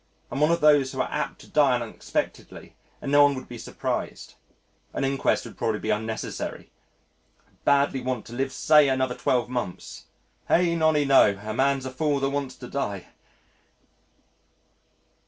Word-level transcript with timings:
I 0.31 0.35
am 0.35 0.41
one 0.41 0.49
of 0.49 0.61
those 0.61 0.91
who 0.91 0.99
are 1.01 1.11
apt 1.11 1.41
to 1.41 1.47
die 1.47 1.75
unexpectedly 1.79 2.75
and 3.03 3.11
no 3.11 3.21
one 3.21 3.35
would 3.35 3.47
be 3.47 3.59
surprised. 3.59 4.33
An 4.93 5.03
inquest 5.03 5.45
would 5.45 5.59
probably 5.59 5.77
be 5.79 5.91
unnecessary. 5.91 6.71
I 7.47 7.51
badly 7.65 8.01
want 8.01 8.25
to 8.25 8.33
live 8.33 8.51
say 8.51 8.89
another 8.89 9.13
twelve 9.13 9.47
months. 9.47 10.05
Hey! 10.47 10.75
nonny 10.75 11.05
no! 11.05 11.39
a 11.43 11.53
man's 11.53 11.85
a 11.85 11.91
fool 11.91 12.19
that 12.21 12.31
wants 12.31 12.55
to 12.55 12.67
die. 12.67 13.09